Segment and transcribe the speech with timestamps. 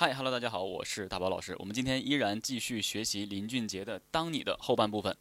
[0.00, 1.54] 嗨，Hello，大家好，我是大宝老师。
[1.58, 5.14] 我们今天依然继续学习林俊杰的《当你的》后半部分。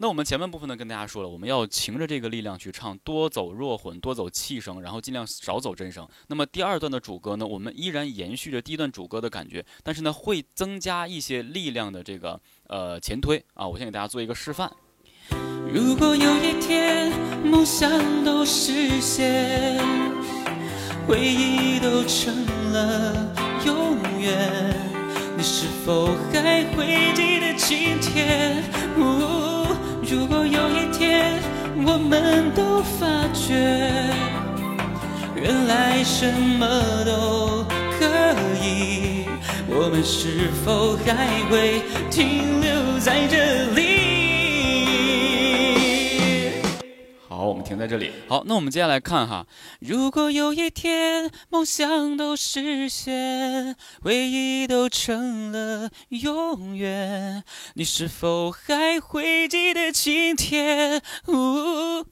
[0.00, 6.06] 那我们前半部分呢，跟大家说了，我们要擎着这个力量去唱，多走弱混，多走气声，然后尽量少走真声。
[6.26, 13.66] 那么第二段的主歌呢，我们依然延续着第一段主歌的感觉，但是呢，会增加一些力量的这个呃前推啊。
[13.66, 14.70] 我先给大家做一个示范。
[15.72, 17.10] 如果有一天
[17.42, 17.88] 梦想
[18.22, 19.80] 都实现，
[21.08, 23.34] 回忆都成了
[23.66, 24.32] 永远，
[25.36, 28.62] 你是否还会记得今天？
[28.96, 31.34] 如果有一天
[31.84, 33.54] 我们都发觉，
[35.34, 36.64] 原来什么
[37.04, 37.64] 都
[37.98, 38.06] 可
[38.62, 39.26] 以，
[39.68, 44.05] 我们是否还会停留在这里？
[47.56, 48.12] 我们停在这里。
[48.28, 49.46] 好，那我们接下来看哈，
[49.80, 57.42] 如果有一天梦想都实现，回忆都成了永远，
[57.72, 61.00] 你是否还会记得今天？
[61.28, 62.04] 呜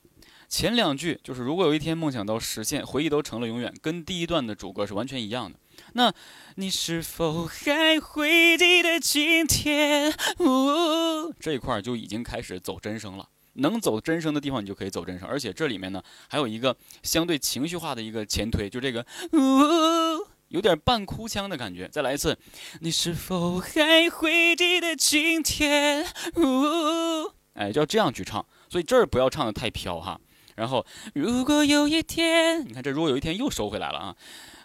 [0.48, 5.58] 前两句就是如果有一天梦想都实现，回忆都成了永远，跟第一段的主歌是完全一样的。
[5.92, 6.11] 那
[6.55, 10.11] 你是否还会记得今天？
[10.39, 13.29] 呜这一块就已经开始走真声了。
[13.55, 15.29] 能走真声的地方，你就可以走真声。
[15.29, 19.05] 而且这里面呢，还有一个相对情绪化的一个前推，就这个，
[20.49, 21.89] 有点半哭腔的感觉。
[21.89, 22.39] 再来一次，
[22.81, 26.07] 你是否还会记得今天？
[26.37, 28.45] 呜哎，就要这样去唱。
[28.69, 30.21] 所以这儿不要唱的太飘哈。
[30.57, 34.17] 然后，如果有一天，你看这如果有一天又收回来了啊，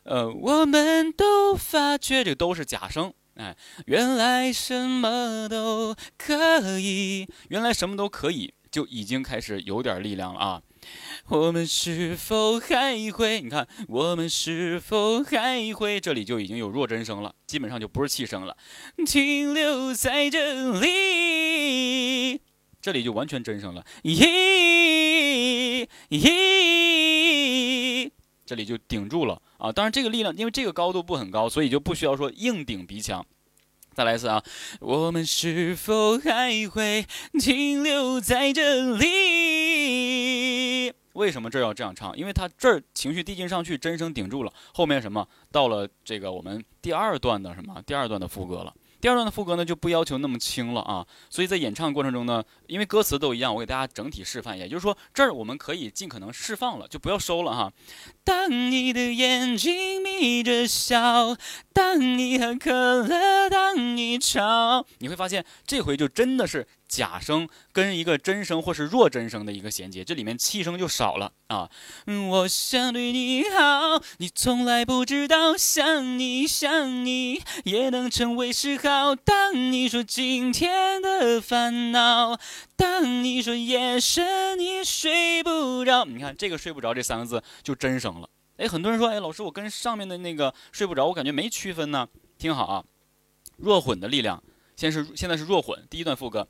[0.04, 3.12] 呃，我们都发觉，这都是假声。
[3.36, 8.54] 哎，原来什么都可以，原来什么都可以。
[8.72, 10.62] 就已经开始有点力量了啊！
[11.28, 13.42] 我们是否还会？
[13.42, 16.00] 你看，我们是否还会？
[16.00, 18.56] 这里就已经有弱真声了，基本上就不是气声了。
[19.06, 22.42] 停留在这里，
[22.82, 23.86] 这里就完全真声了。
[24.04, 28.12] 咦咦，
[28.46, 29.72] 这里就顶住了啊！
[29.72, 33.26] 当然，这个力量因为这个高度不很高，所以就不需要说硬顶鼻腔。
[34.00, 34.42] 再来一次啊！
[34.80, 37.06] 我们是否还会
[37.38, 40.94] 停留在这里？
[41.12, 42.18] 为什么这要这样唱？
[42.18, 48.74] 因为他这儿情绪递进上去，真声顶住了，后面什么到了这个我们第二段的什么第二段的副歌了。
[49.02, 57.72] 第二段的副歌呢，就不要求那么轻了啊，所以在演唱过程中呢，因为歌词都一样，我给大家整体示范，也就是说这儿我们可以尽可能释放了，就不要收了哈。
[58.24, 61.36] 当你的眼睛眯着笑，
[61.74, 66.68] 当你喝可乐，当你吵，你会发现这回就真的是。
[66.90, 71.70] 假声跟一个真声或是弱真声的一个衔接，这里面气声就少了啊。
[72.32, 78.89] 我想对你好，你从来不知道，想你想你也能成为嗜好。
[79.24, 82.40] 当你说今天的烦恼，
[82.76, 88.30] 当你说夜深你睡不着，你看这个睡不着这三个字就真声了。
[88.58, 92.08] 哎，很多人说，哎，老师，我跟上面的那个睡不着，我感觉没区分呢。
[92.38, 92.84] 听好啊，
[93.58, 94.42] 弱混的力量。
[94.76, 96.48] 先是现在是弱混，第一段副歌。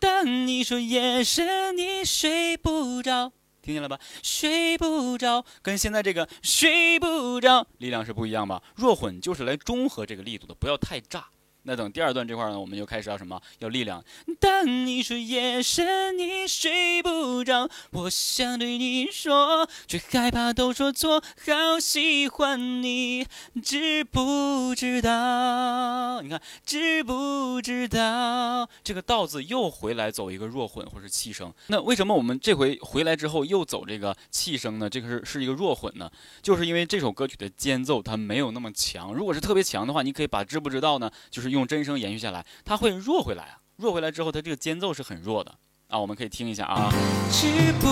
[0.00, 3.98] 当你说夜深你睡不着，听见了吧？
[4.22, 8.62] 睡不着，跟现在这个睡不着力量是不一样吧？
[8.76, 11.26] 弱混就是来中和这个力度的，不要太炸。
[11.64, 13.40] 那等第二段这块呢，我们就开始要什么？
[13.60, 14.02] 要力量。
[14.40, 21.22] 当你说夜深你睡不着，我想对你说，却害怕都说错。
[21.46, 23.26] 好喜欢你，
[23.62, 26.20] 知不知道？
[26.22, 28.68] 你看，知不知道？
[28.82, 31.52] 这个道字又回来走一个弱混或是气声。
[31.68, 34.90] 那为什么我们这回回来之后又走这个气声呢？
[34.90, 36.10] 这个是是一个弱混呢？
[36.42, 39.14] 就是因为这首歌曲的间奏它没有那么强。
[39.14, 41.10] 如果是特别强的话，你可以把知不知道呢？
[41.30, 43.58] 就是用真声延续下来，它会弱回来啊！
[43.76, 45.52] 弱回来之后，它这个间奏是很弱的
[45.88, 45.98] 啊！
[45.98, 46.90] 我们可以听一下啊。
[47.30, 47.88] 知不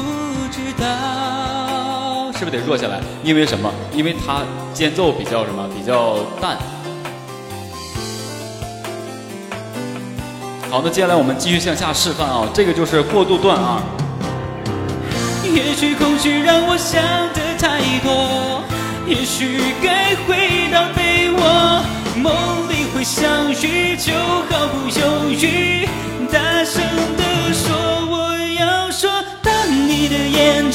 [0.51, 2.33] 知道？
[2.33, 3.03] 是不是得弱下来？
[3.23, 3.71] 因为什么？
[3.93, 5.69] 因为它间奏比较什么？
[5.77, 6.57] 比较淡。
[10.71, 12.49] 好，那接下来我们继续向下示范啊！
[12.55, 13.83] 这个就是过渡段啊。
[15.45, 17.03] 也许恐惧让我想
[17.35, 18.65] 的太多，
[19.07, 20.50] 也许该回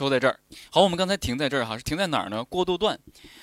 [0.00, 0.40] 收在这儿。
[0.70, 2.42] 好，我们刚才停在这儿哈，是停在哪儿呢？
[2.42, 2.98] 过渡段。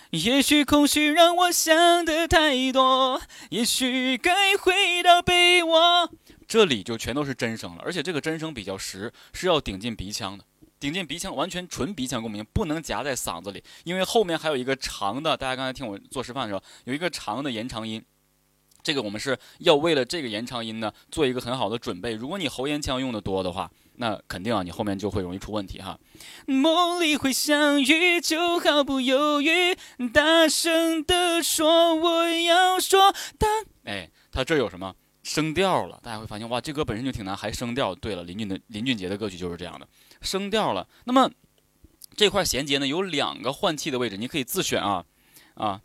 [0.10, 3.22] 也许空虚让我想的太多，
[3.52, 6.12] 也许该回到被窝。
[6.48, 10.44] 这里就全都是真声了，而且这个真声比较实，是要顶进鼻腔的，
[10.80, 15.38] 顶进鼻腔，完全纯鼻腔共鸣，不能夹在嗓子里，因为后面还有一个长的。
[15.38, 18.04] 大家刚才听我做示范的时候，有一个长的延长音，
[18.82, 22.14] 这个我们是要为了这个延长音呢做一个很好的准备。
[22.14, 26.00] 如果你喉咽腔用的多的话，那肯定啊，你后面就会容易出问题哈。
[26.46, 29.76] 梦里会相遇，就毫不犹豫，
[30.14, 33.14] 大声的说我要说。
[33.38, 33.50] 当
[33.84, 36.00] 哎，它这有什么声调了？
[36.04, 37.94] 大家会发现哇，这歌本身就挺难，还声调。
[37.96, 39.88] 对了，林俊的林俊杰的歌曲就是这样的，
[40.22, 40.88] 声调了。
[41.06, 41.30] 那么
[42.16, 45.04] 这块衔接呢，有两个换气的位置，你可以自选啊
[45.56, 45.82] 啊。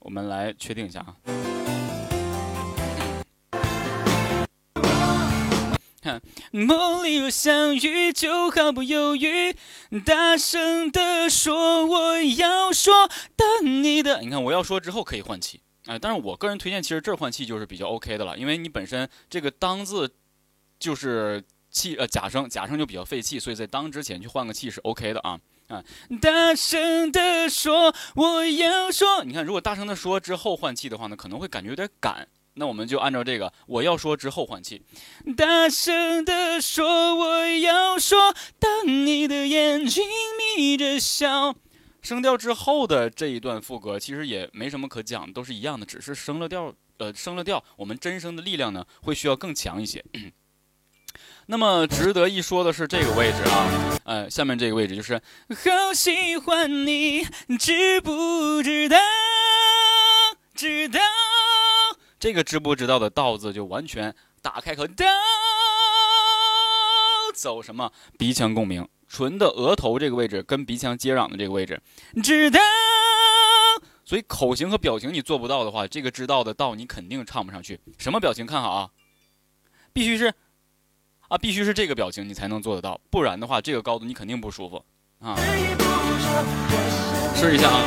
[0.00, 1.16] 我们来确定一下啊。
[6.50, 9.54] 梦里若相遇，就毫不犹豫，
[10.04, 13.08] 大声的说我要说。
[13.36, 20.10] 当你的，你看我要说之后可以换气，啊，但是我个人推荐，其实这儿换气就是比较 OK 的了，因为你本身这个当字
[20.78, 25.38] 就是气呃假声，假声就比较费气，所以在当之前去换个气是 OK 的啊
[25.68, 25.84] 啊。
[26.20, 32.26] 大声的说我要说，你看如果大声的说之后换气的话呢，可能会感觉有点赶。
[32.60, 34.82] 那我们就按照这个，我要说之后换气，
[35.34, 38.34] 大声的说我要说。
[38.58, 40.04] 当你的眼睛
[40.56, 41.54] 眯着笑，
[42.02, 50.04] 升调之后的这一段副歌其实也没什么可讲，都是一样的，只是升了调，呃，升了调，我们真声的力量呢会需要更强一些。
[51.46, 55.18] 那么值得一说的是这个位置啊，呃，下面这个位置就是
[55.48, 57.24] 好喜欢你，
[57.58, 58.98] 知不知道？
[60.54, 61.00] 知道。
[62.20, 65.06] 这个知不知道的“道”字就完全打开口，道
[67.34, 71.80] 走什么鼻腔共鸣，唇的额头这个位置跟鼻腔接壤的这个位置，
[72.22, 72.60] 知道。
[74.04, 77.80] 所以口型和表情你做不到的话，这个知道的“道”你肯定唱不上去。
[77.96, 78.44] 什么表情？
[78.44, 78.90] 看好啊，
[79.94, 80.34] 必须是
[81.28, 84.84] 啊，必须是这个表情你才能做得到，不然的话这个高度你肯定不舒服
[85.20, 85.34] 啊。
[87.34, 87.80] 试一下啊。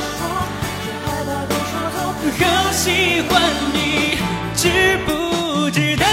[2.39, 3.39] 好喜欢
[3.73, 4.22] 你。
[4.63, 6.05] 知不知道？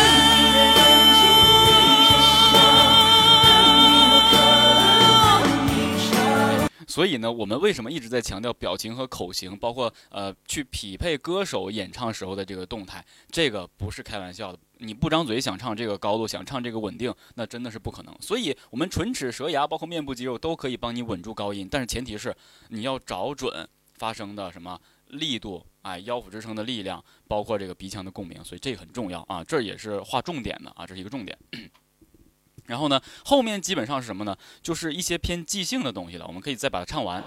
[6.89, 13.07] 所以呢，我们为什么一直在强调表情和口型，包括呃去匹配歌手演唱时候的这个动态？
[13.31, 14.59] 这个不是开玩笑的。
[14.79, 18.13] 你不张嘴想唱这个高度，想唱这个稳定，那真的是不可能。
[18.21, 22.35] 所以，我们唇齿舌牙，包括面部肌肉都可以帮你稳住高音，但是前提是
[22.71, 24.77] 你要找准发声的什么
[25.11, 25.65] 力度。
[25.83, 31.39] 哎，腰腹支撑的力量，包括这个鼻腔的共鸣，所以这很重要啊，这也是划重点的啊，这是一个重点。
[32.67, 34.37] 然后呢，后面基本上是什么呢？
[34.61, 37.25] 就是一些偏即兴的东西了，我们可以再把它唱完。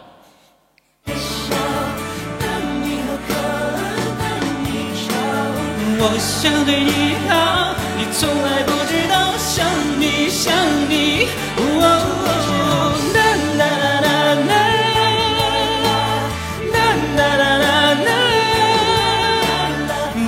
[6.06, 9.66] 我想对你好，你从来不知道，想
[10.00, 10.54] 你想
[10.90, 11.28] 你。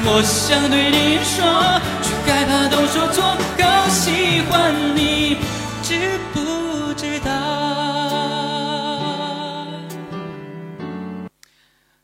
[0.08, 1.42] 我想对你说，
[2.04, 3.24] 却害怕都说错。
[3.58, 5.38] 好喜欢你，
[5.82, 7.32] 知不知道？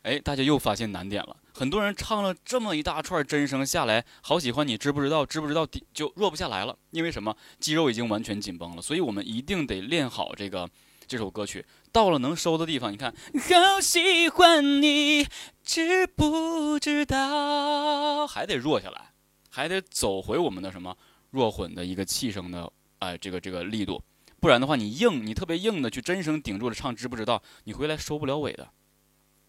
[0.02, 1.36] 哎，大家又发现难点了。
[1.54, 5.24] 很多人唱了这么一大串真声下来，好喜欢你，知不知道？
[5.24, 5.68] 知不知道？
[5.94, 6.76] 就弱不下来了。
[6.90, 7.36] 因为什么？
[7.60, 8.82] 肌肉已经完全紧绷了。
[8.82, 10.68] 所以我们一定得练好这个
[11.12, 11.66] 这首歌曲。
[11.92, 15.28] 到了能收的地方，你看，好喜欢你。
[15.62, 18.26] 知不知道？
[18.26, 19.12] 还得弱下来，
[19.50, 20.98] 还得走回我们的什么
[21.32, 24.02] 弱混的一个气声的哎，这个这个力度，
[24.40, 27.44] 不然的话，你硬，你特别硬的去真声顶住了唱，知不知道？
[27.66, 28.70] 你回来收不了尾的，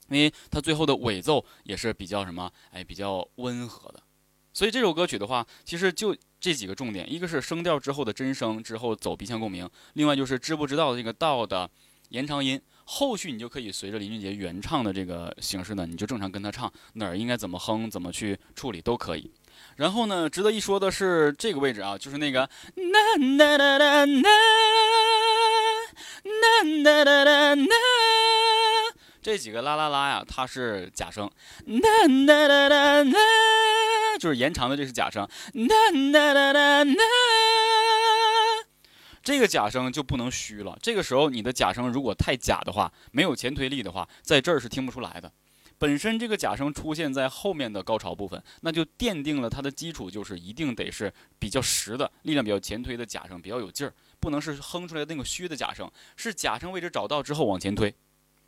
[0.09, 4.02] 因为它最后的尾奏也是比较什么哎，比较温和的。
[4.52, 11.71] 所以这首歌曲的话，其实就这几个重点，一个是声调之后的真声之后走鼻腔共鸣，另外就是知不知道这个道的
[12.09, 12.61] 延长音。
[12.85, 19.31] 后续你就可以随着林俊杰原唱的这个形式呢，你就正常跟他唱哪儿应该怎么哼，怎么去处理都可以。
[19.77, 22.49] 然后呢，值得一说的是这个位置啊，就是那个啦
[23.39, 24.05] 啦啦啦啦啦
[26.65, 27.67] 啦啦啦，
[29.23, 31.31] 这几个啦啦啦呀，它是假声，
[31.67, 31.81] 啦
[32.27, 33.21] 啦啦啦啦，
[34.23, 35.29] 就是延长的，这是假声，
[39.21, 40.79] 这个假声就不能虚了。
[40.81, 45.33] 这个时候你的假声如果太假的话，没有前推力的话，在这儿是听不出来的。
[45.76, 57.93] 本身这个假声出现在后面的高潮部分，那就奠定了它的基础，就是一定得是比较实的，力量比较前推的假声，比较有劲儿，不能是哼出来那个虚的假声，是假声位置找到之后往前推，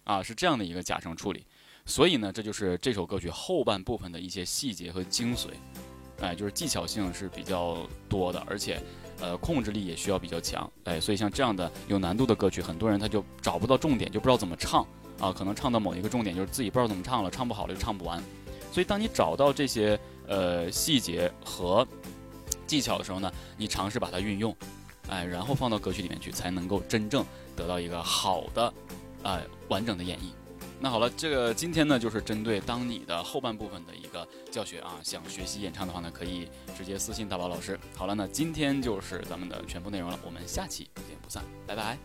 [0.05, 1.45] 啊，是这样的一个假声处理。
[1.87, 5.49] 所以呢，这就是这首歌曲后半部分的一些细节和精髓，
[6.21, 8.81] 哎，就是技巧性是比较多的，而且，
[9.21, 14.87] 呃，控制力也需要比较强，哎，所以像这样的有难度的歌曲，很多人他就找不到重点，就不知道怎么唱。
[15.21, 18.21] 啊，可能唱到某一个重点，就是自己不知道怎么唱了，唱不好了就唱不完。
[18.73, 21.87] 所以，当你找到这些呃细节和
[22.67, 24.55] 技巧的时候呢，你尝试把它运用，
[25.09, 27.25] 哎，然后放到歌曲里面去，才能够真正
[27.55, 28.75] 得到一个好的
[29.23, 30.44] 啊完整的演绎。
[30.81, 37.79] 那好了，这个今天呢，就是针对当你的后半部分的一个教学啊，想学习演唱的话呢，可以直接私信大宝老师。
[37.97, 41.97] 好了，那今天就是咱们的全部内容了，我们下期不见不散，拜拜。